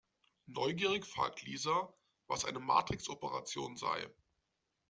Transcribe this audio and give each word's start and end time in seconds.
Neugierig 0.47 1.05
fragt 1.05 1.43
Lisa, 1.43 1.93
was 2.25 2.45
eine 2.45 2.57
Matrixoperation 2.57 3.77
sei. 3.77 4.09